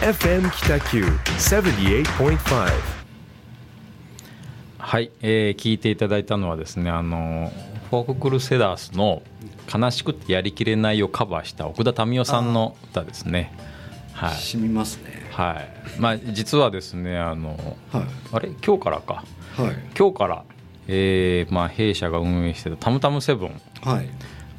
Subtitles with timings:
[0.00, 2.70] FM 北九78.5
[4.78, 7.52] はい、えー聞いていただいたのはですねあの
[7.90, 9.20] フォーククルセダースの
[9.72, 13.52] 「悲しくてやりきれない」をカバーした奥田民生さんの歌ですね。
[14.14, 15.28] はい、染みますね。
[15.32, 18.04] はい、まあ実はですねあのはい。
[18.32, 18.48] あれ？
[18.64, 19.24] 今日からか。
[19.56, 19.74] はい。
[19.98, 20.44] 今日から、
[20.88, 23.60] えーまあ、弊社が運営してたたむたむセブン。
[23.82, 24.08] はい。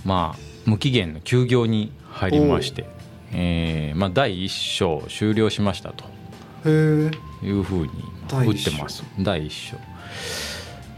[0.05, 2.85] まあ無期限の休業に入りまして、
[3.33, 6.05] えーまあ、第一章終了しましたと。
[6.67, 7.89] いうふうに
[8.31, 9.03] 打ってます。
[9.19, 9.77] 第一章。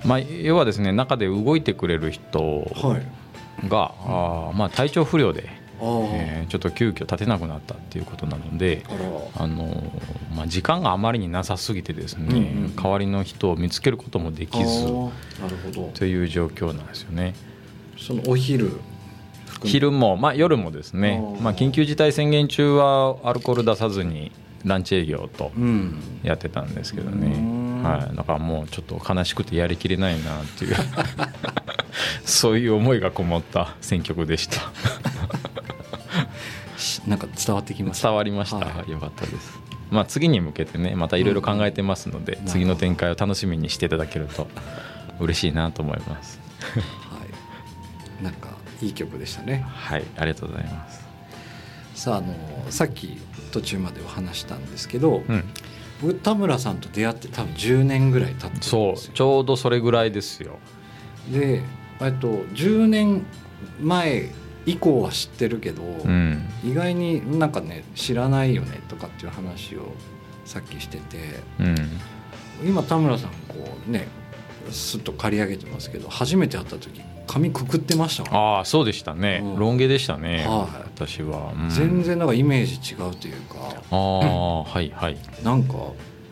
[0.05, 2.99] まあ要はですね中で動いてくれる人は
[3.63, 3.69] い。
[3.69, 5.47] が、あーまあ、体調不良で、
[5.79, 8.83] えーちょっと急遽立てなくなったっていうことなので
[9.37, 12.75] あのーまあ、時間があまりになさすぎてですね、うんうん。
[12.75, 15.11] 代わりの人を見つけることもできずあー。
[15.41, 15.91] なるほど。
[15.93, 17.33] という状況なんですよね。
[17.97, 18.79] そのお昼
[19.63, 21.21] 昼も、まあ、夜もですね。
[21.41, 24.31] まあ、緊急事態宣言中はアルコール出さずに
[24.65, 25.99] ランチ営業とうん。
[26.23, 27.83] やってたんですけどうね、ん。
[27.83, 30.75] はい、だからもうちょっと悲しくてやりきれないなっていう。
[32.25, 34.61] そういう思いがこもった選曲でした。
[36.77, 38.07] しなんか伝わってきました？
[38.09, 38.91] 伝わりました、はい。
[38.91, 39.59] よかったです、
[39.91, 44.47] まあ、次に向けてねまたいろいろ考えてますので、うん次の展開を楽しみにしていただけると
[45.19, 46.39] 嬉しいなと思います。
[46.71, 47.25] は
[48.19, 48.23] い。
[48.23, 48.49] なんか
[48.83, 49.63] いい曲でしたね。
[49.67, 51.03] はいありがとうございます。
[51.95, 52.35] さああの
[52.69, 53.17] さっき
[53.51, 55.43] 途中までお話したんですけど、うん。
[56.01, 60.59] 僕田村さんと出会って多分10年ぐらい経ってそうよちょうどそれぐらいですよ。
[61.31, 61.61] で
[62.01, 63.25] えっと10年
[63.79, 64.29] 前
[64.65, 66.41] 以降は知ってるけど、うん。
[66.63, 69.93] 意外になんかね知らないよねとかっていう話を
[70.45, 71.17] さっきしてて
[71.59, 71.75] うん。
[72.67, 73.55] 今田村さんこ
[73.87, 74.07] うね
[74.71, 79.59] すっと刈り上げてますけど初めて会った時髪くくってましたもんああそうでしたね、うん。
[79.59, 80.81] ロン毛でしたね、はい。
[80.95, 81.69] 私は、うん。
[81.69, 83.55] 全然なんかイメージ違うというか。
[83.91, 85.17] ああはいはい。
[85.43, 85.73] なんか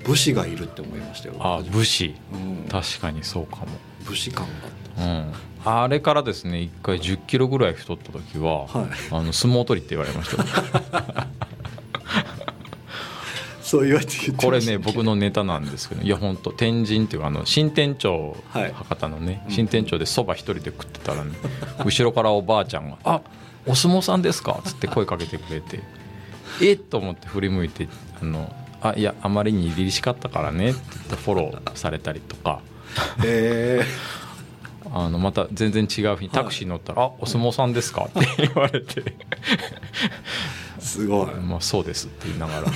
[0.06, 1.36] 武士がいるって思いましたよ。
[1.40, 2.16] あ初めて武士。
[2.34, 3.68] うん、確かにそうかも。
[4.06, 4.48] 武士感
[4.98, 5.34] がうん。
[5.64, 8.90] あれからですね一回1 0キロぐらい太った時は、あったはい。
[9.12, 11.28] あの相撲取りって言われましたよ
[13.72, 21.32] そう言われて言ってこれね僕のネタなんですけどいや本当天神っていうかあの新店長、はい博多のね新店長でそば一人で食ってたらね
[21.86, 23.22] 後ろからおばあちゃんが「あ
[23.66, 25.80] お相撲さんですか?」っつって声かけてくれて
[26.62, 27.88] 「えっ?」と思って振り向いて
[28.22, 32.60] 「あのあいやあまりに凛々しかったからね」って言ってフォローされたりとか。
[33.24, 33.86] え
[34.94, 39.14] あのまた全然違う日にタクシー乗ったら「あお相撲さんですか?」って言われてー、
[40.82, 42.68] すごい「まあそうです」って言いながら。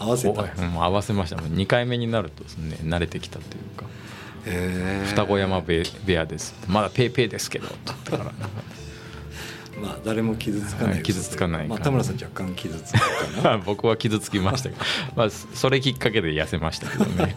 [0.00, 0.42] お 合わせた。
[0.42, 1.36] うん合わせました。
[1.36, 3.86] もう2回目になるとですね慣れてきたというか
[4.46, 5.08] 「へー。
[5.08, 8.32] 双子山部部屋です」まだペーペーですけど」って言ったから
[9.80, 13.58] まあ誰も傷つかないはい傷つかないまあ、田村さん若干傷つくかな。
[13.64, 14.82] 僕は傷つきましたけど、
[15.16, 17.36] まあ、それきっかけで痩せましたけどね。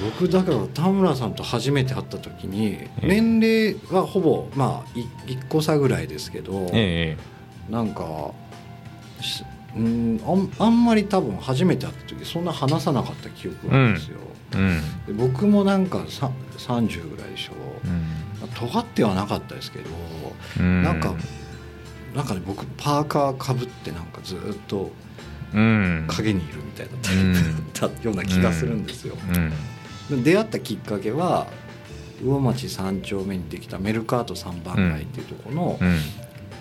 [0.00, 3.08] 僕だから田村さんと初めて会った時にええ。
[3.08, 7.16] 年齢はほぼまあ1個差ぐらいですけど、え
[7.68, 8.32] なんか
[9.20, 9.44] し
[9.76, 14.18] うんあんあんまり多分初めて会った時そんな話さなかった記憶があるんですよ、
[14.54, 15.06] えうん。
[15.06, 17.52] で僕もなんかさ30ぐらいでしょ。
[17.84, 17.88] う
[18.46, 18.48] ん。
[18.54, 19.90] 尖ってはなかったですけど、
[20.60, 20.82] うん。
[20.82, 21.14] なんか
[22.14, 24.90] なんかね僕パーカーかぶってなんかずっと
[25.54, 26.04] うん。
[26.08, 29.16] 影にいるみたいだっ たような気がするんですよ。
[30.10, 31.46] 出会ったきっかけは
[32.22, 35.98] 魚町3丁目にできたメルカート3番街っていうところのうん。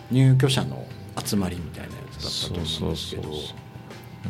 [0.09, 0.86] 入居者の
[1.25, 3.23] 集まりみたいなやつだったそと思うんですけど。
[3.23, 3.53] そ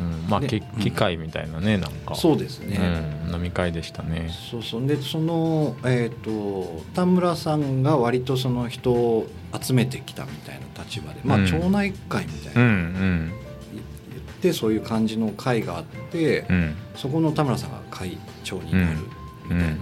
[0.00, 0.26] ん。
[0.28, 2.14] まあでけ機会みたいなねなんか。
[2.14, 2.78] そうですね、
[3.26, 4.30] うん、飲み会でしたね。
[4.50, 4.86] そうそう。
[4.86, 9.26] でそのえっ、と田村さんが割とその人を
[9.60, 11.46] 集めてきたみたいな立場でまあうん。
[11.46, 13.28] 町内会みたいうんうな、ん。
[13.28, 16.76] 言ってそういう感じの会があって、うん。
[16.94, 18.98] そこの田村さんが会長になる
[19.44, 19.76] みたいな、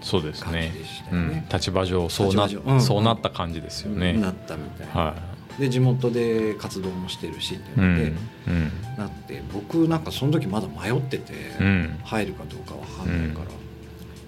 [0.00, 0.72] そうですね。
[1.12, 2.48] ね、立場上そうな
[2.80, 4.14] そうなった感じですよね。
[4.14, 5.14] なったみたいな、は
[5.58, 8.72] で地元で活動もしてるしってい、ういうんうん。
[8.96, 11.98] なって僕なんかその時まだ迷ってて、うん。
[12.04, 13.50] 入るかどうかわかんないから、だ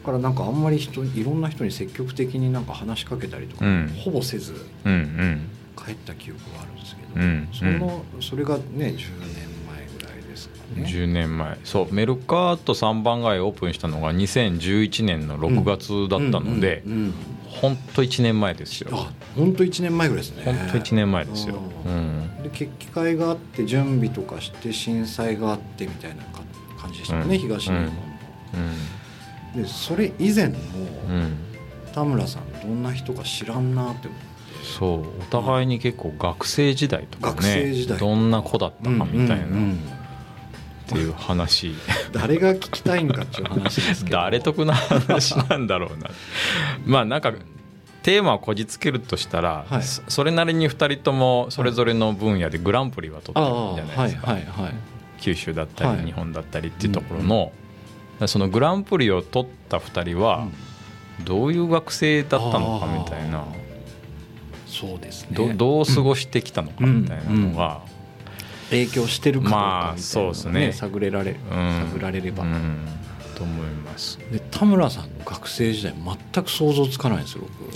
[0.05, 3.95] からなんかあんまり人いろんな人に積極的になんか話しかけたりとか、うん。
[3.99, 4.55] ほぼせず
[4.85, 5.49] うんうん。
[5.77, 8.97] 帰った記憶があるんですけど、うんそのそれがね10年
[9.67, 10.85] 前ぐらいですかね。
[10.85, 11.59] 10年前。
[11.65, 17.15] そうメルカート3番街オープンしたのが2011年の6月だったのでうんうんうん
[17.61, 18.91] 本当1年前ですよ。
[18.93, 20.45] あ本当1年前ぐらいですね。
[20.45, 21.57] 本当1年前ですよ。
[21.85, 22.43] ううん。
[22.43, 26.41] で決起会があって準備とかして震災があってみたいなか
[26.81, 27.41] 感じでしたよね、うん。
[27.41, 27.93] 東日本の。
[29.55, 29.63] うん。
[29.63, 30.59] でそれ以前の
[31.09, 31.37] うん。
[31.93, 34.27] 田村さんどんな人か知らんなって思って。
[34.79, 35.01] そう。
[35.21, 37.97] お互いに結構学生時代とか学生時代。
[37.97, 39.47] ねどんな子だったかみたいな。
[39.47, 40.02] うんうんうん
[40.93, 41.75] っていう話。
[42.13, 44.17] 誰が聞きたいんかっていう話ですけど。
[44.19, 46.11] 誰得な話なんだろうな。
[46.87, 47.33] まあなんか
[48.03, 49.83] テーマをこじつけるとしたら、はい。
[49.83, 54.41] そそれなりに2人ともそれぞれの分野でグランプリは取ってるんじゃないですか、はい。
[54.41, 54.75] はいはい
[55.23, 56.07] 九州だったりはい。
[56.07, 57.53] 日本だったりっていうところの、
[58.27, 60.49] そのグランプリを取った2人は
[61.25, 63.45] どういう学生だったのかみたいな、
[64.67, 65.37] そうですね。
[65.37, 67.83] どどう過ごしてきたのかみたいなのが、
[68.73, 70.73] 影響してるかどうまあかみたいなのがそうですね。
[70.73, 71.39] 探れられうん。
[71.91, 72.79] 探られれば、うん。
[73.35, 74.19] と思います。
[74.31, 75.95] で田村さんの学生時代
[76.33, 77.73] 全く想像つかないんですよ僕。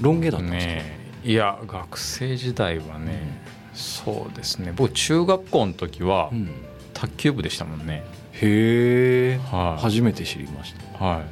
[0.00, 1.30] ロン毛だったんですか、ねえ。
[1.30, 3.40] いや学生時代はね、
[3.74, 4.72] そうですね。
[4.74, 6.50] 僕中学校の時はうん。
[6.94, 9.82] 卓球部でしたもんね、へえ、はい。
[9.82, 11.04] 初めて知りました。
[11.04, 11.22] は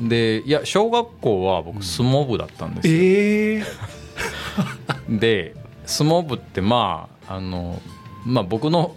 [0.00, 0.08] い。
[0.08, 5.18] でいや小学校は僕相撲部だったんですよ、ええ。
[5.18, 7.80] で相撲部ってまああの
[8.28, 8.94] まあ僕の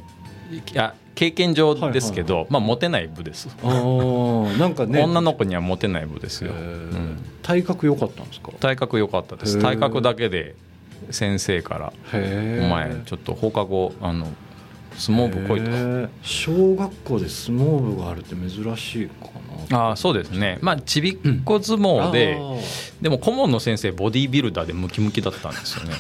[0.52, 5.02] いや経験上ですけど、まあモテない部です、なんかね。
[5.02, 7.18] 女の子にはモテない部ですよ、うん。
[7.42, 8.52] 体格良かったんですか？
[8.60, 9.62] 体格良かったです。
[9.62, 10.56] 体格だけで
[11.10, 14.28] 先生からお前ちょっと放課後あの
[14.98, 15.62] 相撲部来い
[16.08, 19.30] と小学校で相撲部があるって珍しいか
[19.70, 19.78] な。
[19.78, 20.60] ああそうですね。
[20.62, 22.38] まあちびっこ相撲で、
[23.02, 25.94] でも顧問の先生ボディービルダーでムキムキだったんですよね。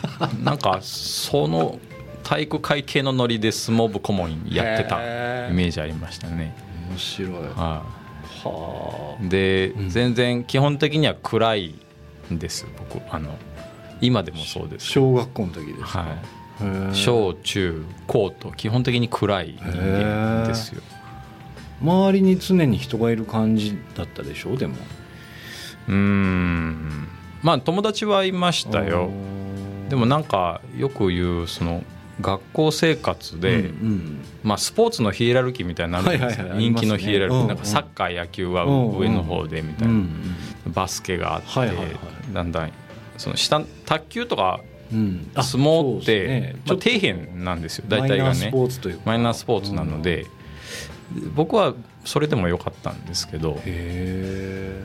[0.43, 1.79] なんかその
[2.23, 4.97] 体育会系のノリで相撲部顧問やってた
[5.49, 6.55] イメージありましたね、
[6.89, 7.31] 面白い。
[7.31, 7.83] は
[8.43, 9.23] はあ。
[9.23, 9.89] い、で、うん。
[9.89, 11.75] 全然基本的には暗い
[12.31, 13.01] んです僕。
[13.13, 13.37] あの
[13.99, 14.87] 今でもそうです。
[14.87, 15.99] 小学校の時ですか、
[16.59, 20.81] はい、小中高と基本的に暗い人間ですよ。
[21.81, 24.55] 周りに常に人がいる感じだったでしょ？
[24.55, 24.75] でも。
[25.87, 27.07] うーん。
[27.43, 29.09] まあ友達はいましたよ。
[29.89, 31.83] でもなんかよく言うその
[32.21, 33.71] 学校生活で、
[34.43, 36.59] まあ、スポーツのヒエラルキーみたいになるんですよ、はいはいはい。
[36.59, 40.09] 人気のヒエラルキー、なんかサッカー野球はうん上の方でみたいな、うん
[40.67, 41.71] バスケがあって、
[42.33, 42.71] だんだん
[43.17, 47.85] その下卓球とか相撲って、まあ、底辺なんですよ。
[47.87, 48.23] 大体がね。
[48.23, 49.01] マイナースポーツというか。
[49.05, 50.27] マイナースポーツなので、
[51.35, 51.73] 僕は
[52.05, 53.59] それでもよかったんですけど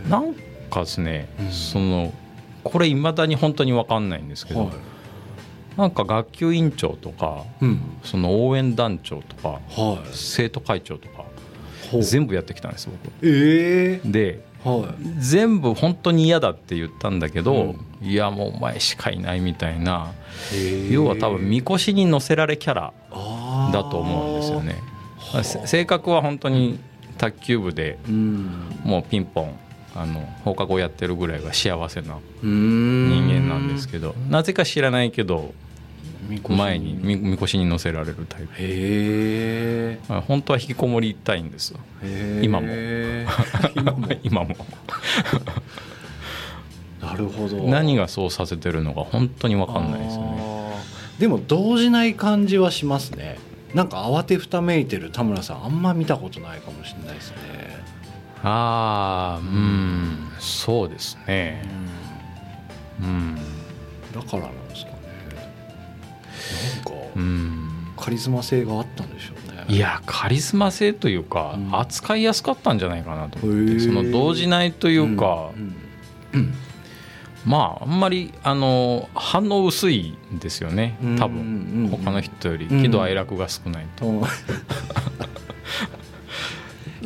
[0.08, 0.34] なん
[0.70, 1.50] かですね、うん。
[1.50, 2.12] その
[2.64, 4.68] これいまだに本当に分かんないんですけど、はい
[5.76, 7.80] なんか学級委員長とかうん。
[8.02, 10.08] その応援団長とかはい。
[10.12, 11.24] 生徒会長とか
[12.02, 13.12] 全部やってきたんです僕。
[13.26, 15.08] ええではい。
[15.18, 20.12] 全部本当に嫌だって言ったんだけど、いやもうお前しかいないみたいな
[20.90, 22.92] 要は多分みこしに乗せられキャラ
[23.72, 24.82] だと思うんですよね。
[25.18, 25.44] はあ。
[25.44, 26.80] せ性格は本当に
[27.18, 28.50] 卓球部でうん。
[28.82, 29.58] もうピンポン
[29.94, 35.54] あの放課後やってるぐらいが幸せな人人間なんですけどなぜか知らないけど
[36.48, 38.52] 前にみみこしに乗せられるタイプ。
[38.58, 41.80] へまあ本当は引きこもりたいんですよ。
[42.02, 42.40] え。
[42.42, 42.68] 今も。
[43.74, 44.08] 今も。
[44.22, 44.56] 今も。
[47.00, 47.56] なるほど。
[47.68, 50.56] 何がそうさせてるのか本当に分かんないですよね。
[51.18, 53.38] でも動じない感じはしますね。
[53.74, 57.36] なんか慌てふためいてる田村さんあんま見たことないかもしれないですね。
[58.42, 60.28] ああうん。
[60.38, 61.62] そうですね。
[63.00, 63.36] うん。
[64.14, 64.65] だからなんですかねな
[67.16, 67.68] うん。
[67.96, 69.64] カリスマ性があったんでしょうね。
[69.68, 71.78] いやカリスマ性というか、うん。
[71.78, 75.74] 扱いやすかったんじゃないかなと思ってその動じないというか、うん
[77.46, 81.88] まああんまりあの反応薄いんですよね多分。
[81.90, 84.26] 他の人よりうん喜怒哀楽が少ないと、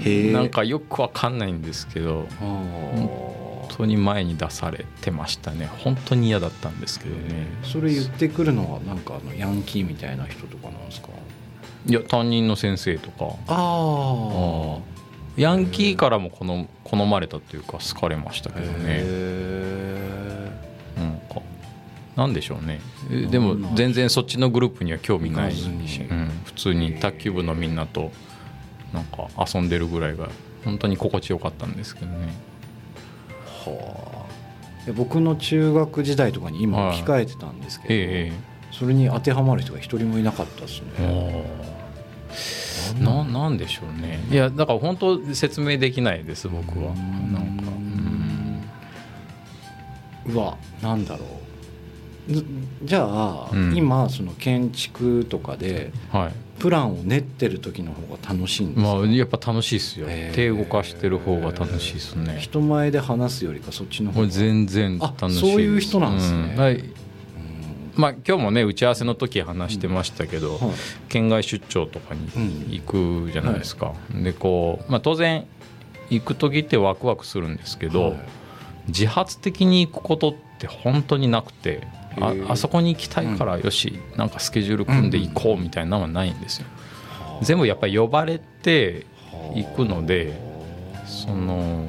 [0.32, 2.26] なんかよくわかんないんですけど
[3.80, 5.66] 当に前に出されてましたね。
[5.78, 7.46] 本当に嫌だったんですけどね。
[7.62, 11.08] それ言ってくるのはなんかあのヤンキーみたいな人とかなんですか？
[11.86, 13.36] いや担任の先生とか。
[13.48, 14.78] あ
[15.36, 16.44] ヤンキーからも好
[16.84, 18.72] 好まれたというか好かれましたけどね。
[18.86, 20.50] へ
[20.96, 21.40] なんか
[22.16, 22.80] なんでしょうね。
[23.10, 28.10] えでも全然そっちのグループには興味ないし、うん、普通に卓球部のみんなと
[28.92, 30.28] なんか遊んでるぐらいが
[30.64, 32.26] 本当に心地よかったんですけどね。
[32.26, 32.49] ー
[33.64, 34.86] はあ。
[34.86, 36.96] で僕の中学時代とかに今はい。
[36.98, 38.32] 置き換えてたんですけど、え
[38.72, 41.44] それに当てはまる人が一人もいなかったですえね
[43.00, 44.18] ななんでしょうね。
[44.30, 46.92] いやだから本当説明できないです僕は。
[46.92, 47.32] うん。
[47.32, 47.64] なんか。
[50.26, 50.34] うん。
[50.34, 51.24] うわなんだろ
[52.28, 52.32] う。
[52.32, 52.44] ず
[52.82, 53.76] じゃあ、うん。
[53.76, 60.06] 今その建築とかではいプランを練ってる時の方が楽しいんですか、まあやっぱ楽しいですよ。
[60.08, 62.38] へえ手動かしてる方が楽しいですね。
[62.38, 66.54] 人前で話すよりかそっちの方が全然楽しいそういう人なんですね。
[66.54, 66.60] うん。
[66.60, 66.84] はい。
[67.96, 70.70] まあ今日もね打ち合わせの時話してましたけど、はい
[71.08, 72.28] 県外出張とかに
[72.70, 75.44] 行くじゃないですか、でこう、まあ、当然
[76.08, 78.20] 行く時ってワクワクするんですけど、はい。
[78.88, 81.86] 自発的に行くことって本当になくて
[82.18, 86.66] ああそこに行きたいからよし、なんかスケジュール組んで行こうみたいなのはないんですよ。
[87.42, 89.06] 全部やっぱり呼ばれて
[89.54, 90.38] 行くので
[91.06, 91.86] その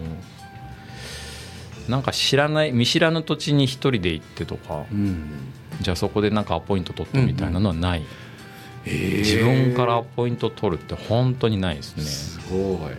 [1.89, 5.51] なんか知らない見知らぬ土地に一人で行ってとかうん。
[5.81, 8.03] じゃあそこでなんかアポイント取ってみたいなのはない、
[8.85, 12.03] 自自分からアポイント取るって本当にないですね。
[12.03, 12.89] すご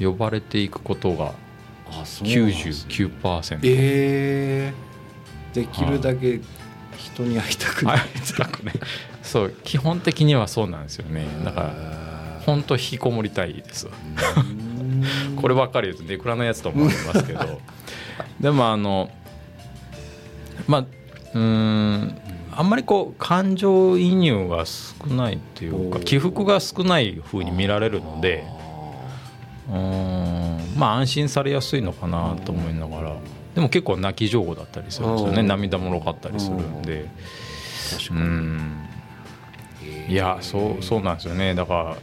[0.00, 0.04] い。
[0.04, 1.34] 呼ばれていくことが
[1.90, 2.94] あそうなんですね。
[3.10, 4.91] 99%えー、
[5.52, 6.40] できるだけ
[6.96, 8.08] 人に会いたくない、はい。
[9.22, 11.26] そう基本的にはそうなんですよね。
[11.44, 13.88] だから本当引きこもりたいです。
[15.36, 17.60] こればっかり言うとネクラのやつと思いますけど。
[18.40, 19.10] でもあの
[20.66, 22.18] まあうーん
[22.54, 28.44] あんまりこう感情移入が少ないっていうか起伏が少ない風に見られるので
[29.68, 29.76] うー。
[30.76, 33.16] んまあ安心されやすいのかなと思いながら
[33.54, 35.40] でも結構泣き上手だったりするんですよね。
[35.40, 35.46] うん。
[35.46, 37.08] 涙もろかったりするんで。
[38.10, 38.88] うん。
[40.08, 41.54] いやそうそうなんですよね。
[41.54, 41.96] だから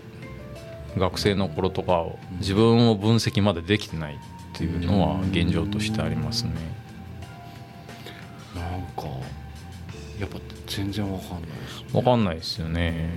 [0.98, 4.18] 学生の頃とかを自分を分析までできてないっ
[4.53, 6.51] ていうのは現状としてありますね。
[8.56, 9.03] なんか
[10.20, 11.48] やっぱ全然わかんないで
[11.89, 13.10] すわかんないですよね。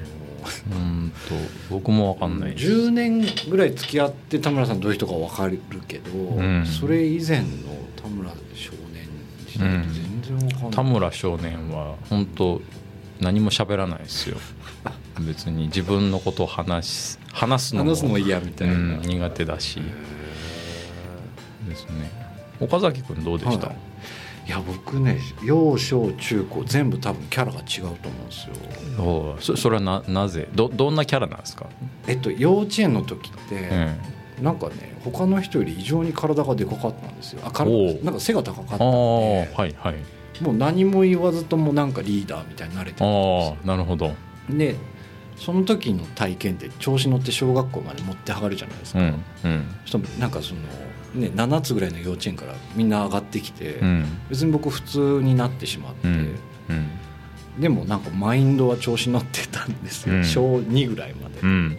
[0.71, 1.35] うんと
[1.71, 2.67] 僕もわかんないです。
[2.67, 6.11] 10年ぐらい付き合って田村さんどういう人かわかるけど、
[6.43, 7.47] んそれ以前の
[7.97, 9.07] 田村少年
[9.47, 12.61] 時代って全然わかんない、田村少年は本当
[13.21, 14.37] 何も喋らないですよ。
[15.27, 19.81] 別に自分のことを話すのも話すのも嫌みたいな、うん苦手だし
[21.69, 22.11] ですね。
[22.61, 23.69] 岡崎君どうでした？
[23.69, 23.77] はい
[24.47, 28.55] いや僕ね幼少中高全部多分キャラが違うと思うんですよ。
[28.99, 30.49] おうそそれはななぜ？
[30.55, 31.67] どどんなキャラなんですか？
[32.07, 33.69] えっと幼稚園の時って、
[34.39, 34.45] うん。
[34.45, 37.43] なんかね他の人より異常に体がでかかったんですよ。
[37.45, 37.53] あ
[38.05, 38.85] なんか背が高かったんで。
[39.55, 40.43] はいはい。
[40.43, 43.57] もう何も言わずともなんかリーダーみたいになれてたんですよ。
[43.61, 44.13] ああなるほど。
[44.51, 44.75] で
[45.37, 49.67] その時の体験って調子乗って小学校まで持ってはがるじゃないですか、うんうん。
[50.19, 50.61] なんかその、
[51.15, 54.05] ね、7つぐらいの幼稚園からみんな上がってきて、うん。
[54.31, 56.15] 別に僕普通になってしまって、うん。
[56.71, 57.61] うん。
[57.61, 60.25] でもなんかマインドは調子乗ってたんですよ、うん。
[60.25, 61.41] 小2ぐらいまで。
[61.41, 61.77] う、ん。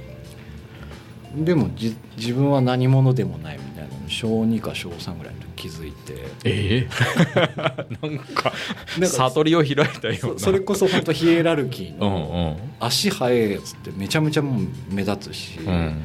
[1.45, 6.13] でもじ自分は何者でもないみたいなの小2か小3ぐらいの時気づいて。
[6.43, 6.89] ええ？
[8.05, 8.53] なんか
[8.99, 10.19] なんか悟りを開いたような。
[10.19, 16.01] そそれこそ本当ヒエラルキーうんの足速いやつってめちゃめちゃもう目立つし、うんうん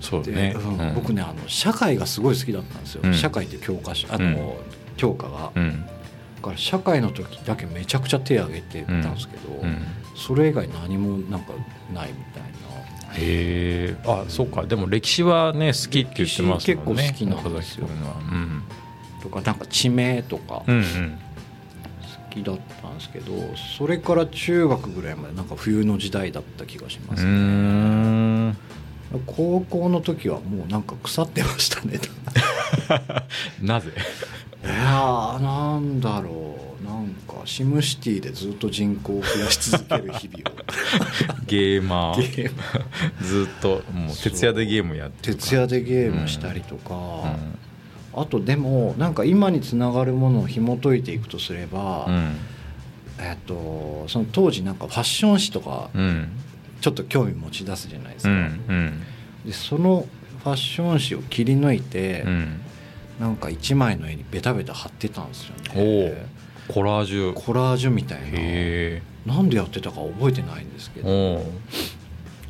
[0.00, 0.94] そうでねうんうん。
[0.94, 3.14] 僕ねあの社会がすごい好きだったんですよ、うん。
[3.14, 5.84] 社会って教科書あの、うん教科が、だうん。
[6.42, 9.78] から社会の時だけめちゃくちゃ手挙げてたんですけど、うん。
[10.14, 11.52] それ以外何もなんか
[11.92, 12.48] ないみたいな。
[13.12, 13.96] へえ。
[14.06, 14.64] あそうか。
[14.64, 16.54] でも歴史はね好きって言ってますもんね。
[16.56, 17.88] 歴史結構好きなんですよ。
[19.22, 21.18] とかなんか地名とかうんうん。
[22.32, 23.32] 好きだったんですけど、
[23.78, 28.56] それから中学ぐらいまでなんか冬の時代だった気がしますね、ん
[29.26, 32.00] 高校の時はもうなんか腐ってましたね。
[33.62, 33.90] なぜ？
[34.64, 36.84] いやーなんだろう。
[36.84, 40.54] なんかシムシティでずっと人口を増やし続ける日々を。
[41.46, 42.36] ゲーマー。
[42.36, 42.60] ゲーム
[43.24, 46.94] ずっともう徹夜でゲームやってる徹夜でゲームしたりとか、
[48.14, 48.20] うん。
[48.20, 52.36] あとでもなんか今につながるものを紐解いていくとすれば、うん。
[53.18, 56.28] えっとその当時なんかファッション誌とかうん
[56.80, 59.02] ちょっと興味持ち出すじゃないですうか、んうん。
[59.44, 60.06] でその
[60.44, 62.60] ファッション誌を切り抜いて、うん。
[63.20, 66.26] なんか一枚の絵にベタベタ貼ってたんですよおね
[66.68, 67.32] おコラージュ。
[67.32, 71.42] コラージュみたいへななんでやってたか覚えてないんですけえど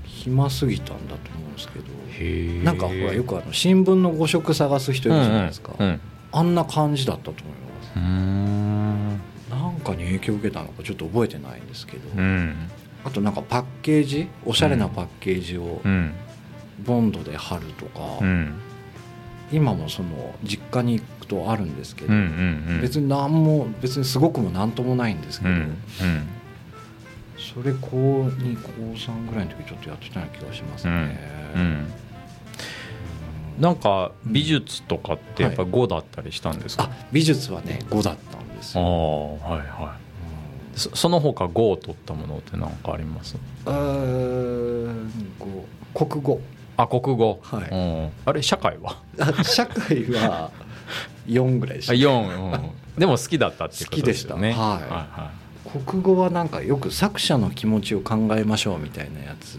[0.05, 6.01] 暇すぎたんだと思うんですけどなんかほらよくあの新聞の誤色探す人いるじゃないですか、うんうん
[6.33, 7.99] あんな感じだったと思います。
[9.49, 12.69] なんかに影響を受けたのかちょっと覚えてないんですけど、うん
[13.07, 16.13] あとなんかパッケージおしゃれなパッケージをうん。
[16.85, 18.55] ボンドで貼るとか、うん。
[19.51, 22.13] 今もその実家に行くとあるんですけど、
[22.83, 25.55] 別に何も別にすごくも何ともないんですけど、
[27.39, 31.19] それ高2高3ぐらいの時ちょっとやってたような気がしますね、
[31.55, 31.93] うん。
[33.59, 40.06] なんか美術とかってやっぱ5だったりしたんですか、あ美術はね5だったんですああよ、はいはい
[40.77, 43.37] そその他5を取ったものって何かあります？
[45.95, 46.41] 国語
[46.77, 47.71] あ国語、はい。
[47.71, 48.11] うん。
[48.27, 49.01] あれ社会は？
[49.19, 50.51] あ社会は
[51.27, 51.93] 4ぐらいでした。
[51.95, 54.53] あ4、うん、でも好きだったっていうことですよね。
[54.53, 54.65] 好きでした。
[54.65, 54.83] はい。
[54.91, 55.31] は
[55.85, 59.59] 国語はなんかよく作者の気持ちを考えましょうみたいなやつ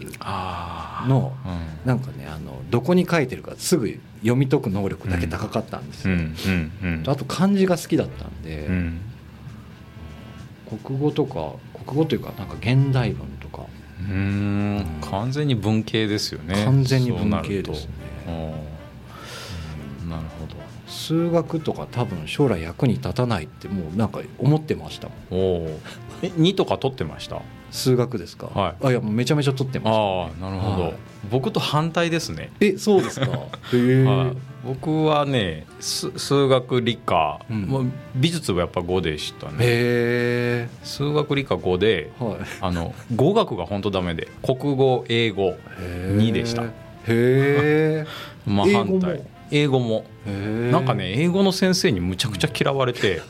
[1.08, 1.88] のうん。
[1.88, 7.10] なんかねあのどこに書いてるかすぐ読み解く能力だけ高かったんですよ、うんうんうん。
[7.10, 9.00] あと漢字が好きだったんで、うん
[10.84, 11.52] 国語とか
[11.84, 13.66] 国語というかなんか現代文とか。
[14.00, 16.64] うーん完全に文系ですよね。
[16.64, 17.92] 完全に文系ですね。
[20.08, 20.56] なるほど。
[20.86, 25.18] 数学とか多分将来役に立たないってもうなんか思ってましたもん。
[25.30, 25.80] おお
[26.22, 27.42] え2とか取ってました？
[27.70, 28.86] 数学ですか、はい。
[28.86, 30.94] あいやもうめちゃめちゃ取ってました、ああなるほど、はい。
[31.30, 33.26] 僕と反対ですね、えそうですか？
[33.26, 33.30] へ
[33.74, 37.62] え、はい、僕はねす数学理科、うん。
[37.62, 37.86] もう
[38.16, 39.56] 美術はやっぱ5でしたね。
[39.60, 42.38] へ数学理科5でえはい。
[42.60, 46.64] あの語学が本当ダメで国語英語へ2でした。
[46.64, 46.68] へ
[47.08, 48.06] え。
[48.46, 49.00] まあ英語も？
[49.00, 50.04] 反対英語も。
[50.26, 53.22] なんかね英語の先生にむちゃくちゃ嫌われて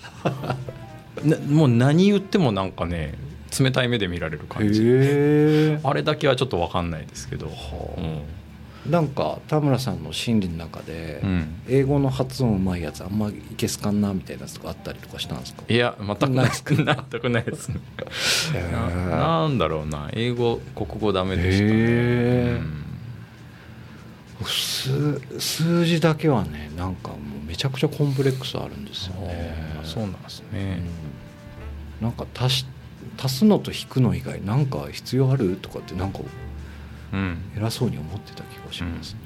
[1.25, 3.14] なもう何言ってもなんかね
[3.58, 4.82] 冷たい目で見られる感じ。
[5.82, 7.50] あれだけはちょっと分かんないですけど、う
[8.88, 11.23] なんか田村さんの心理の中で、
[11.68, 15.62] 英語の発音うまいやつあんまいけすかんなみたいなやつとかあったりとかしたんですか？
[15.68, 16.49] いや全くない。
[16.49, 16.85] です全
[17.21, 17.80] くないですね
[18.73, 20.09] ななんだろうな。
[20.14, 22.61] 英語国語ダメでしたね、へー。
[22.61, 22.85] うん
[24.45, 29.80] 数数字だけはねなんかもうめちゃくちゃコンプレックスあるんですよね。
[29.83, 30.80] そうなんですうね、
[32.00, 32.04] ん。
[32.04, 32.66] なんか足し
[33.21, 35.57] 足すのと引くの以外なんか必要ある？
[35.61, 36.26] とかってなんかうん
[37.57, 39.21] 偉そうに思ってた気がしますね、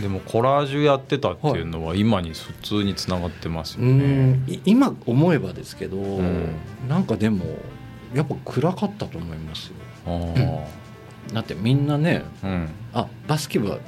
[0.00, 4.32] でもコラージュやってたっていうのは今に普通につながってますようね。
[4.32, 4.44] ん。
[4.46, 6.54] い今思えばですけど、ん。
[6.88, 7.44] なんかでも
[8.14, 9.72] やっぱ暗かったと思います
[10.04, 10.66] よ。
[11.32, 13.78] だってみんなねうん、あバスケ部は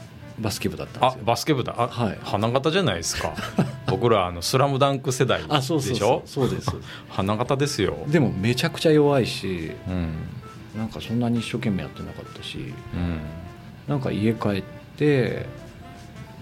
[0.41, 1.25] バスケ部だったんであすよ。
[1.25, 1.75] バスケ部だ。
[1.77, 2.19] あ、はい。
[2.23, 3.35] 花形じゃないですか
[3.90, 6.23] 僕らあの「スラムダンク世代でしょ？
[6.25, 6.71] うそうです。
[7.11, 7.97] 花形ですよ。
[8.09, 10.12] でもめちゃくちゃ弱いしうん。
[10.77, 13.18] なんかそんなに一生懸命やってなかったしうん。
[13.88, 14.62] なんか家帰っ
[14.96, 15.46] て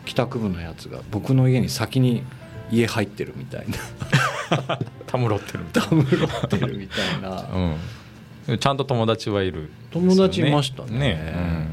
[0.04, 2.22] 帰宅部のやつが僕の家に先に
[2.70, 4.78] 家入 ってるみたいな。
[5.06, 7.28] たむろってるみたいダムロってるみたいな。
[7.30, 7.48] な、
[8.48, 8.58] うん。
[8.58, 10.98] ちゃんと友達はいる、友達いましたね。
[10.98, 11.66] ね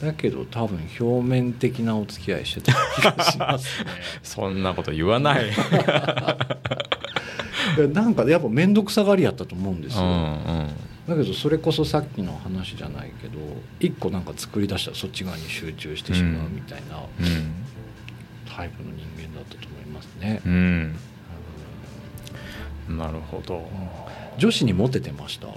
[0.00, 3.90] だけど多分表面的なお付き合いしてた気がしますね。
[4.22, 5.50] そんなこと言わない。
[7.92, 10.68] なんかやっぱ面倒くさがりやったと思うんですよ、うんうん。
[11.08, 13.38] だけどそれこそさっきの話じゃないけど
[13.78, 17.54] 一個なんか作り出したらそっち側に集中してしまうみたいなうん。
[18.56, 20.96] タイプの人間だったと思いますね、うん。
[22.98, 23.68] なるほど。
[24.38, 25.48] 女子にモテてました？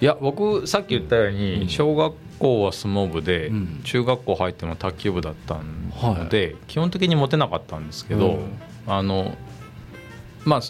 [0.00, 1.68] いや僕さっき言ったように、うん。
[1.68, 3.80] 小学校は相撲部で、うん。
[3.84, 5.58] 中学校入っても卓球部だった
[6.02, 8.58] ので、基本的にモテなかったんですけど、うん。
[8.86, 9.36] あの
[10.44, 10.60] まあ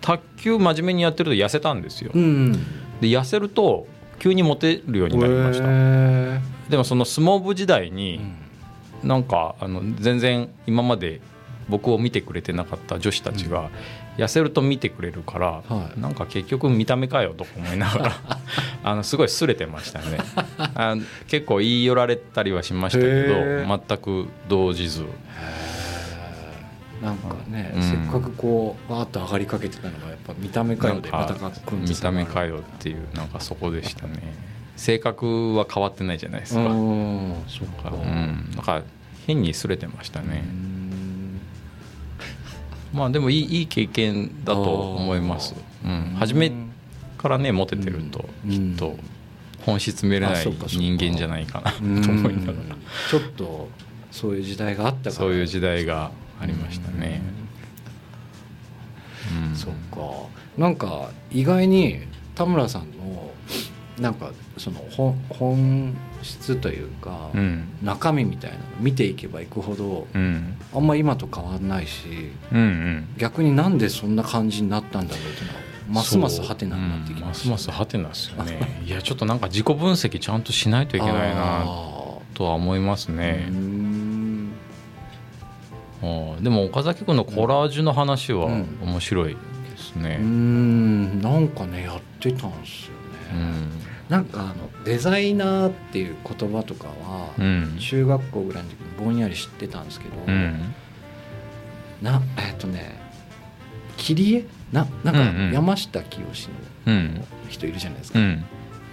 [0.00, 2.12] 卓球真面目にやってると痩せたんですよ。
[2.16, 2.52] ん
[3.00, 3.86] で痩せると
[4.18, 5.64] 急にモテるようになりました。
[5.66, 8.20] へでもその相撲部時代ーに、
[9.02, 11.20] なんかあの全然今まで
[11.68, 13.70] 僕を見てくれてなかった女子たちが
[14.16, 16.00] 痩せると見てくれるから、はい。
[16.00, 18.12] なんか結局見た目かよとか思いながら
[18.82, 20.18] あのすごいすれてましたね。
[20.74, 25.04] あの結構言い寄られたりはしましたけへど全く動じず。
[27.02, 27.82] なんかね、うん。
[27.82, 34.22] せっかくこうバーッと上がりかけてたのがやっぱ見た目かよでまたかかくん見た目かよっていうなんかそこでしたね。
[34.76, 37.90] 性格は変わってないじゃないですか、うんそっか。
[37.90, 38.82] うん、なんか
[39.26, 40.65] 変にすれてましたね、うん
[42.96, 45.54] まあでもいいいい経験だと思います、
[45.84, 46.50] うん、初め
[47.18, 48.50] からねモテてるとうん。
[48.50, 48.96] きっと
[49.66, 52.04] 本質見れない人間じゃないかなとうん。
[52.04, 52.76] 思いながら。
[53.10, 53.68] ちょっと
[54.10, 55.12] そういう時代があったから。
[55.12, 57.20] そういう時代がありましたね、
[59.50, 59.56] うん。
[59.56, 60.28] そっか。
[60.56, 62.00] なんか意外に
[62.34, 63.30] 田村さんの
[63.98, 67.68] なんかその本本質というか、うん。
[67.82, 70.56] 中身みたいなの見ていけばいくほどうん。
[70.74, 73.08] あんま今と変わんないしうんうん。
[73.16, 77.48] 逆になんでそんな感じになったんだろうっていうのはますますハテナになってきました、う。
[77.48, 77.52] ん。
[77.52, 78.58] ますますハテナですよね。
[78.84, 81.64] いやちょっとなんか自己分析ちゃんとしないといけないなあ
[82.34, 83.46] とは思いますーね。
[83.48, 84.50] うー、ん。
[86.02, 88.78] うんでも岡崎君のコラージュの話はうん。
[88.82, 89.38] 面白いで
[89.78, 90.18] すね。
[90.20, 91.20] うーん。
[91.20, 97.76] なんかねやってたんですよね、うんなんかあのデザイナーっていう言葉とかは、うん。
[97.78, 100.74] 中学校ぐらいの時にぼんやり知ってたんですけど、うん。
[102.02, 103.00] なえっとね
[103.96, 104.44] 切り絵？
[104.72, 105.50] ななんうんうん。
[105.50, 106.28] か山下清の
[106.86, 107.24] うん。
[107.48, 108.44] 人いるじゃないですか、うん。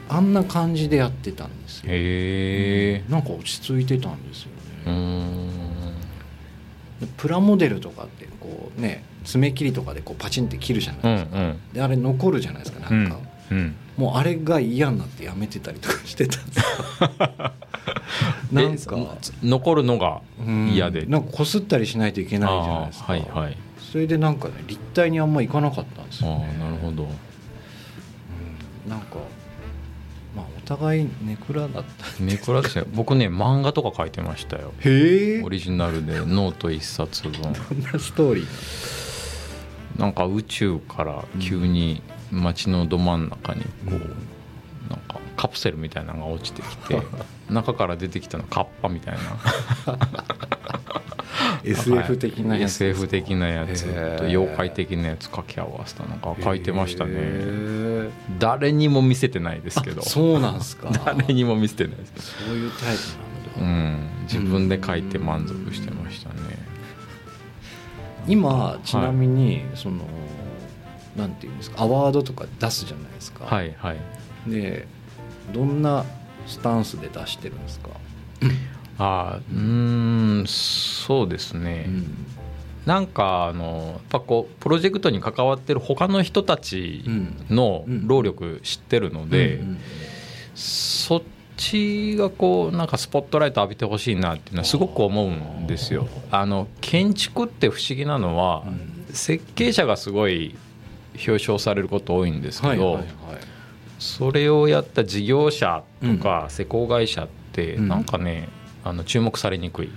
[0.09, 3.11] あんな感じでやってたんですよ、へえ。
[3.11, 4.49] なんか落ち着いてたんですよ
[4.85, 5.49] ね、ん。
[7.17, 13.19] プラモデルとかってこうね爪切りとかでこうパチンって切るじゃないですか、うんであれ残るじゃないですかうんなんか、
[13.51, 16.63] うんもうあれが嫌になってやめてたりとかしてたんですよ。
[18.51, 21.05] なんかえ残るのがうん嫌で。
[21.05, 23.13] なんかこすったりしないといけないじゃないですか。
[23.13, 23.57] はいはい。
[23.79, 27.03] それでなんかね立体にあんまいかなかったんですあよ、ね、あなるほど。
[27.03, 27.05] う
[28.87, 29.17] んなんか
[30.35, 34.73] まあお互いネクラだったネクラですね僕ね漫画とか書いてましたよ。
[34.79, 35.43] へえ。
[35.43, 37.33] オリジナルでノート一冊分。
[37.33, 38.45] こんなストーリー
[39.99, 42.01] なんか宇宙から急に
[42.41, 43.99] 街のど真ん中にこう、うん
[44.89, 47.01] なんかカプセルみたいなのが落ちてきて
[47.49, 49.19] 中から出てきたのカッパみたいな。
[51.63, 53.85] SF 的なやつ SF 的なやつ。
[54.17, 57.11] と妖怪的なやつ掛け合わせたのが書いてましたね。
[57.15, 60.01] へ誰にも見せてないですけど。
[60.01, 60.89] ーそうなんすか？
[61.05, 62.33] 誰にも見せてないです。
[62.45, 62.97] そういうタイ
[63.55, 64.09] プうなんだ、ん。
[64.23, 66.35] 自分で書いて満足してましたね。
[68.27, 70.05] 今ちなみにその、
[71.15, 73.97] なんていうんですかアワードとか出すじゃないですか、はいはい。
[74.47, 74.87] で
[75.53, 76.05] どんな
[76.47, 77.89] スタンスで出してるんですか、
[78.97, 82.25] あーうーんそうですね、うん。
[82.85, 87.03] なんかあのやっぱこうプロジェクトに関わってる他の人たち
[87.49, 88.07] のうん。
[88.07, 89.77] 労力知ってるので、うん
[90.55, 91.21] そっ
[91.57, 96.07] ちがこうなんかスポットライト浴びてほしいなっていうのはすごく思うんですよ。
[96.29, 99.05] あの建築って不思議なのは、うん。
[99.13, 100.55] 設計者がすごい
[101.15, 103.05] 表彰されること多いんですけど、はいはいはい。
[103.99, 107.87] それをやった事業者とか施工会社ってうん。
[107.87, 108.49] なんかね、
[108.83, 109.87] あの注目されにくい。
[109.87, 109.89] っ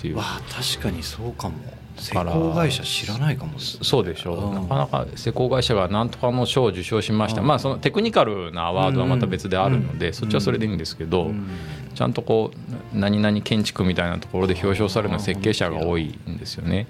[0.00, 1.56] ていうわあ確かにそうかも。
[1.96, 4.34] 施工会社知らないかもそうでしょ。
[4.34, 4.54] うん。
[4.54, 7.48] なかなか施工会社がなんとかの賞を受賞しました、うん。
[7.48, 10.12] まあそのテクニカルなアワードはまた別であるので、うん。
[10.12, 11.48] そっちはそれでいいんですけど、うん。
[11.94, 16.86] ちゃんとこう何々建築みたいなところで表彰されるのは設計者が多いんですよね。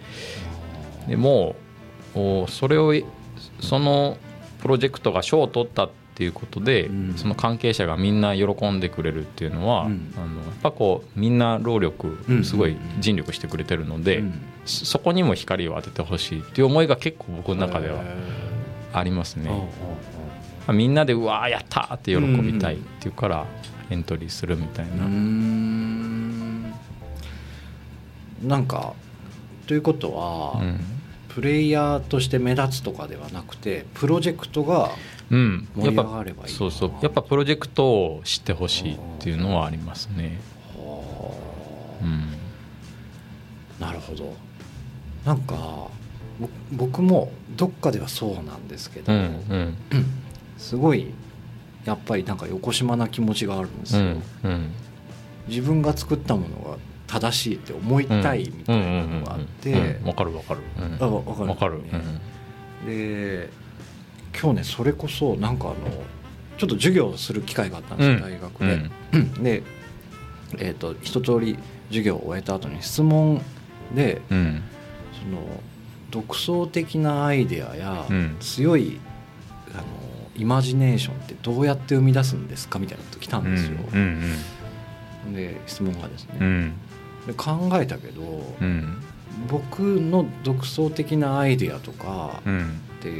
[1.06, 1.56] でも
[2.14, 2.92] おそれを
[3.60, 4.16] その
[4.60, 7.14] プロジェクトが賞を取ったっていうことで、うん。
[7.16, 10.12] その関係者がみんな喜んでくれるっていうのは、うん。
[10.16, 14.40] あのやっぱこうみんな労力うんすごい尽力してくれてるので、うん。
[14.64, 18.16] そそこにも光を当ててほしいっていう思いが結構僕の中ではへ
[18.92, 19.50] ありますね。
[20.72, 23.46] みんなでうわーやったーって喜びたいっていうから
[23.88, 25.04] エントリーするみたいな。
[25.04, 26.62] ん。
[28.42, 28.92] なんか
[29.66, 30.97] ということは、うん
[31.38, 34.90] プレイヤーとして目立つとかではなくてプロジェクトが
[35.30, 36.92] 盛り上がぱればいいそうそう。
[37.00, 40.40] やっぱプロジェクトを知ってほしいっていうのはありますね。
[40.76, 41.36] は
[42.02, 42.34] うん。
[43.80, 44.34] あなるほど。
[45.24, 45.54] なんか
[46.40, 49.76] ぼ僕もどっかではそうなんですけど、うんうん。
[50.58, 51.06] すごい
[51.84, 54.72] やっぱりなんか横島な気持ちがあるんですよ、うんうん。
[55.46, 60.60] 自分が作ったものが正しいって思いたいみたいなのがあっうんてうんわかるわかる。
[61.00, 61.48] わわかる。
[61.48, 61.80] わかる。
[62.86, 63.48] で
[64.40, 65.76] 今日ねそれこそなんかあの
[66.58, 68.20] ちょっと授業をする機会があったんですよ、うん。
[68.20, 69.42] 大学うん。
[69.42, 69.62] で、で、
[70.58, 73.42] えー、と一通り授業を終えた後に質問
[73.94, 74.62] でうん。
[75.22, 75.62] その
[76.10, 78.36] 独創的なアイデアやうん。
[78.38, 79.00] 強い
[79.72, 79.84] あの
[80.36, 83.78] イマジネーションってどうやって生み出すんですかみたいなこと来たんですよ。
[83.92, 84.22] うん。
[85.34, 86.72] で質問がですね、うん
[87.28, 88.22] で考えたけど、
[88.60, 88.96] うん。
[89.48, 93.12] 僕の独創的なアイデアとかうんって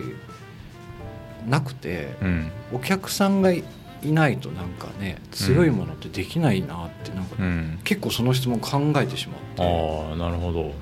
[1.49, 2.51] なくて、うん。
[2.73, 3.63] お客さんがい
[4.03, 7.79] ないとなんかね強いものってできないなってなんか、うん。
[7.85, 9.63] 結構その質問考えてしまって。
[9.63, 10.61] ああなるほど。
[10.61, 10.67] うん。
[10.67, 10.73] うん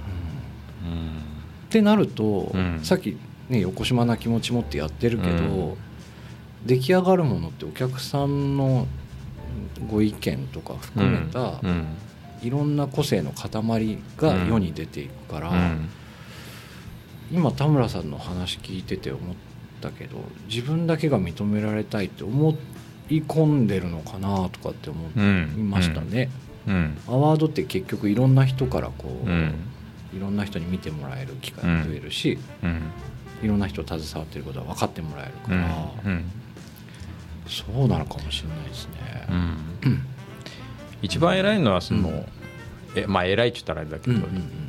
[1.66, 2.80] ってなると、うん。
[2.82, 5.76] さっきね横島な気持ち持ってやってるけど、うん。
[6.64, 8.86] 出来上がるものってお客さんの
[9.88, 11.86] ご意見とか含めた、うん
[12.42, 15.88] いろんな個性の塊が世に出ていくから、うん。
[17.32, 19.34] 今田村さんの話聞いてて思っ
[19.80, 20.18] たけど
[20.48, 22.56] 自分だけが認められたいって思
[23.10, 25.54] い込んでるのかなとかって思うん。
[25.56, 26.30] いましたね。
[26.66, 26.98] うん。
[27.08, 29.54] アワードって結局いろんな人からこう、うん。
[30.16, 32.82] いろんな人に見てもらえる機会が増えるし、うん。
[33.42, 36.24] いろんな人携わってることは分かってもらえるから、うん。
[37.48, 39.26] そうなのかもしれないですね。
[41.00, 42.26] うん一番偉いのはその、
[42.94, 44.26] えまあ偉いって言ったらあれだけど、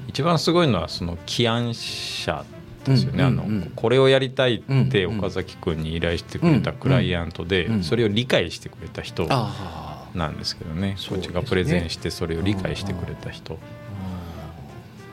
[0.07, 2.45] 一番すごいのはその起案者
[2.83, 4.59] ですよね、うんうんうんあのこれをやりたいっ
[4.89, 10.97] てうんうん岡崎君に依頼してくれたクライアントで、うんうんそれを理解してくれた人ああ、なんですけどね。
[11.09, 13.57] こっちがプレゼンしてそれを理解してくれた人。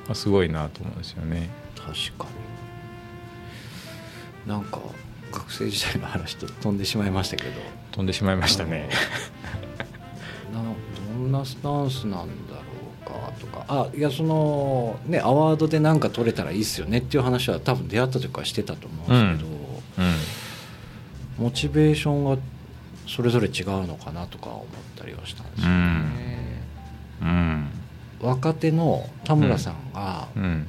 [0.08, 1.48] がすごいなと思うんですよね。
[1.76, 2.26] 確か
[4.46, 4.50] に。
[4.50, 4.80] なんか
[5.32, 7.50] 学生時代の話と飛んでしまいましたけど、
[7.92, 8.88] 飛んでしまいましたね。
[10.52, 10.74] など
[11.14, 12.62] んなスタンスなんだろ
[13.02, 13.32] うか。
[13.40, 13.64] とか。
[13.68, 22.38] あいやそのねアワードで何か取れたらいいっすよねっていう話は多分出会った時からしてたと思うんですけど、モチベーションが
[23.06, 26.62] それぞれ違うのかなとか思ったりはしたんですよね。
[27.22, 27.68] うん。
[28.20, 30.66] 若手の田村さんがうん。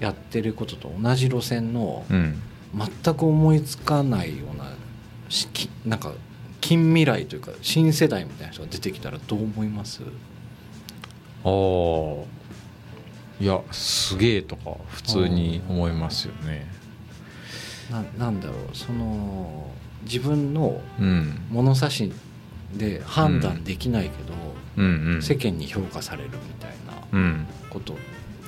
[0.00, 2.42] やってることと同じ路線のうん。
[2.74, 4.64] 全く思いつかないような
[5.84, 6.12] なんか
[6.72, 10.02] 近未来というか新世代みたいな人が出てきたらどう思います？
[11.44, 11.50] ああ
[13.38, 16.66] いやすげえとか普通に思いますよね。
[17.90, 19.70] ななんだろうその
[20.04, 21.42] 自分のうん。
[21.50, 22.10] 物差し
[22.74, 24.32] で判断できないけど、
[24.78, 25.14] うん。
[25.16, 27.46] うん世間に評価されるみたいなうん。
[27.68, 27.96] こと、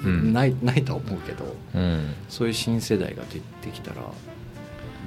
[0.02, 0.32] うん。
[0.32, 2.14] ないないとは思うけどうん。
[2.30, 3.96] そういう新世代が出てきたら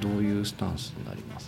[0.00, 1.47] どういうスタンスになります？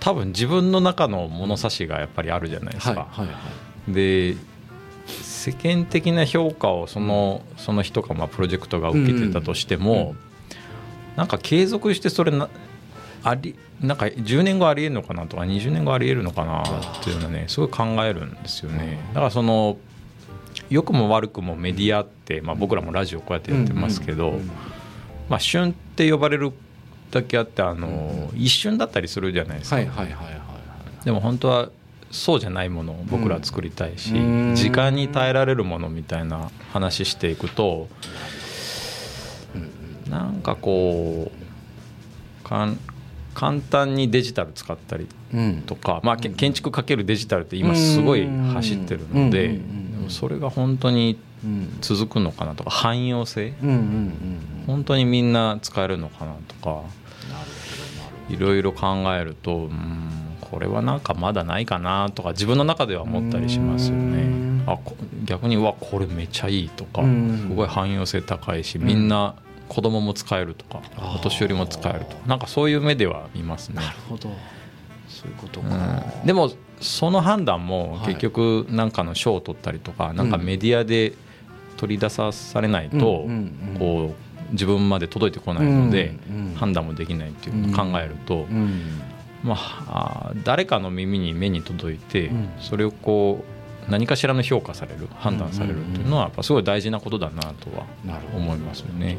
[0.00, 3.32] 多分自分の中の物差しがやっぱりあるじゃないですか、はいはいは
[3.88, 3.92] い。
[3.92, 4.36] で
[5.06, 10.30] 世間的な評価をその,、その人がまあプロジェクトが受けてたとしても、うん
[11.16, 12.48] なんか継続してそれな
[13.22, 18.98] ありなんか10年後ありえるのかなとか20年後ありえるのかなっていうのはねすごい考えるんですよね。
[19.08, 19.76] だからその
[20.68, 24.32] 良くも悪くもメディアって、まあ、僕らもラジオこうやってやってますけど、
[25.28, 26.52] まあ、旬って呼ばれる
[27.10, 31.04] だけあってあの、一瞬だったりするじゃないですか、はいはいはいはいはい。
[31.04, 31.68] でも本当は
[32.10, 34.54] そうじゃないものを僕らは作りたいし、うん。
[34.56, 37.88] 時間に耐えられるものみたいな話していくと
[39.54, 39.58] う
[40.08, 42.78] んなんかこうかん
[43.32, 45.62] 簡単にデジタル使ったりうん。
[45.66, 49.58] とか、まあ、け建築かけるデジタルって今すごい走ってるのでで
[50.02, 51.78] もそれが本当にうん。
[51.80, 53.54] 続くのかなとか汎用性？
[54.66, 56.82] 本当にみんな使えるのかなとか
[58.30, 64.64] いろいろ考えるとうんこれはなんかまだないかなとか自分の中では思ったりしますようねん。
[64.66, 67.46] あこ逆にうわこれめっちゃいいとかうん。
[67.50, 69.34] すごい汎用性高いしみんな
[69.68, 70.82] 子供も使えるとか
[71.14, 73.76] お年寄りも使えるとかなんかそういう目では見ますね。
[73.76, 73.80] ど。
[73.82, 74.30] なるほど。
[75.08, 76.26] そういうことうかん。
[76.26, 78.14] でもその判断もはい。
[78.14, 81.12] 結局なんかの賞を取ったりとかなんかメディアで
[81.76, 83.26] 取り出さされないと
[83.78, 86.54] こう自分まで届いてこないのでうんうん。
[86.54, 89.00] 判断もできないっていうのを考えるとうん
[89.42, 92.48] まあ、誰かの耳に目に届いて、うん。
[92.60, 93.42] それをこ
[93.88, 97.86] う何かしらの評価される判断されるっていうのはやっぱすごい大事なことだなとは
[98.34, 99.18] 思いますよね。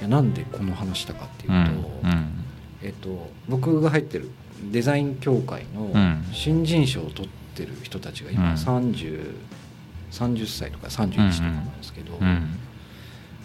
[0.00, 1.54] いやなんでこの話したかっていうと、
[2.02, 2.44] うんうん。
[2.82, 4.30] えっと、僕が入ってる
[4.72, 6.24] デザイン協会のうん。
[6.32, 8.36] 新人賞を取ってる人たちがうん。
[8.36, 9.34] 今 30,
[10.10, 12.58] 30歳とか31とかなんですけど、うん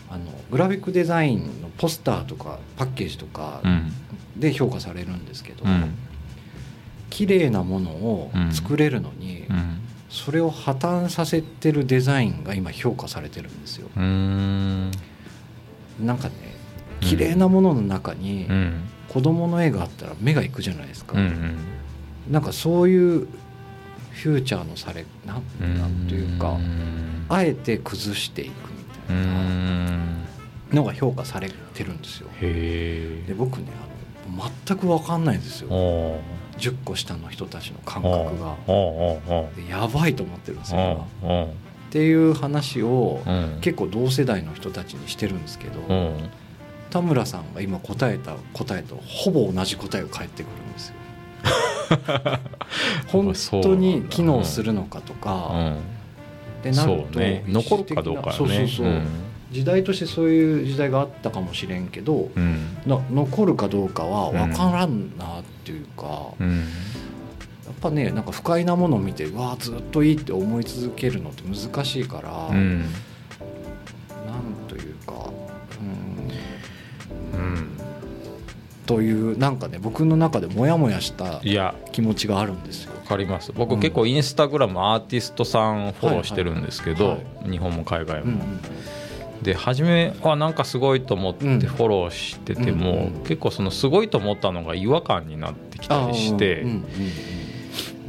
[0.10, 3.92] あのグラフィックデザインのポスターとかパッケージとかうん。
[4.36, 5.96] で評価されるんですけど、うん。
[7.10, 9.80] 綺麗なものを作れるのに、うん。
[10.10, 13.90] それを破綻させてるデザインが今評価されてるんですよ。
[14.00, 14.92] ん。
[16.00, 16.34] なんかね
[17.02, 18.84] 綺麗なものの中にうん。
[19.10, 21.58] 子供の絵があったら目がいくじゃないですか、うん
[22.30, 23.28] なんかそういう
[24.12, 27.26] フューチャーのされなんうんなんというかうん。
[27.28, 28.79] あえて崩していく
[29.10, 32.30] のが評価されてるんですよ。
[32.40, 33.68] で僕ね
[34.28, 35.70] あの全く分かんないんですよ。
[35.70, 36.20] おー。
[36.60, 41.08] 10個下の人たちの感お覚がやばいと思ってるんですおよ
[41.88, 43.58] っていう話をうん。
[43.62, 46.30] 結構同世代の人たちにしてるんですけどうん。
[46.90, 50.96] 田村さんが今答えた答えとほぼ同じ答えが返ってくるんですよ。
[53.08, 55.99] 本当に機能するのかとか、うん
[56.60, 57.44] ってなると、ね。
[57.48, 58.34] 残るかどうかよね。
[58.34, 59.08] そうそうそう、ん。
[59.52, 62.78] 時代としてそういう時代があったかもしれんけど、うん。
[62.86, 66.64] な残るかどうかは分からんなっていうか、やうん。
[67.80, 72.80] っぱねなんか不快なものを見てうわーずっといいって思い続けるのって難しいから、うん。
[72.82, 72.86] なん
[74.68, 75.30] というか
[77.34, 77.40] うん。
[77.40, 77.70] うん。
[78.86, 81.42] というなんかね僕の中でモヤモヤした
[81.92, 82.99] 気持ちがあるんですよ。
[83.10, 83.52] わかります。
[83.54, 83.80] 僕、うん。
[83.80, 87.18] 結構インスタグラムアーティストさんフォローしてるんですけど、
[87.50, 88.60] 日本も海外も、うん
[89.42, 96.66] で初めあなんかすごいと思ってうんフォローしてても、結構そのすごいと思ったのが違和感になってきたりして、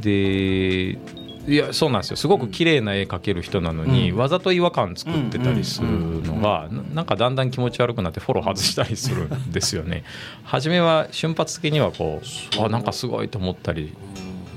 [0.01, 0.99] で
[1.47, 2.17] いやそうなんですよ。
[2.17, 4.17] すごく綺麗な絵描ける人なのに、うん。
[4.17, 5.87] わざと違和感作ってたりする
[6.21, 10.03] のが、ななんかだんだん気持ち悪くなってフォロー外したりするんですよね。
[10.43, 12.25] 初めは瞬発的にはこう。
[12.63, 13.93] あなんかすごいと思ったり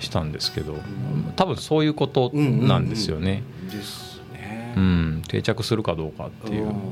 [0.04, 0.76] したんですけど
[1.36, 3.42] 多分そういうことなんですよね。
[3.70, 4.74] ですね。
[4.76, 6.68] うん、定着するかどうかっていう。
[6.68, 6.90] うん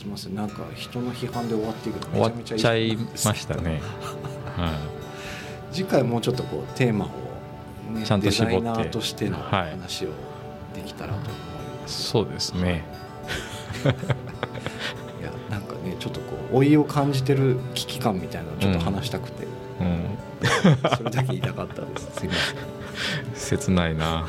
[0.00, 0.34] すみません。
[0.34, 3.82] なんか人の批判で終わっていくの終わっめちゃいいいましたね。
[4.56, 4.72] は
[5.70, 7.08] 次回もうちょっとこうテーマを
[7.92, 8.56] ねちゃんと絞って。
[8.56, 10.08] デザイナーとしてのはい話を
[10.74, 11.32] できたらと思い
[11.82, 12.82] ます、そうですね。
[15.20, 19.46] い、やなんかねちょっとこう老いを感じてる危機感みたいなのをちょっと話したくて、
[19.80, 20.09] うん
[20.96, 22.10] それだけ言いたかったです。
[22.20, 22.56] すいません。
[23.34, 24.26] 切ないな。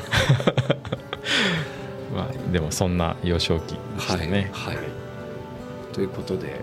[2.14, 4.84] まあでもそんな幼少期でしたね、はい、はい。
[5.92, 6.60] ということで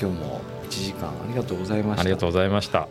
[0.00, 2.00] 今日も1時間ありがとうございました。
[2.02, 2.88] ありがとうございました。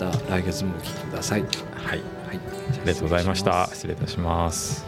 [0.00, 1.40] また来月もお聞きください。
[1.40, 1.50] はい。
[1.88, 2.00] はい。
[2.28, 3.68] ありがとうございました。
[3.72, 4.86] 失礼いたします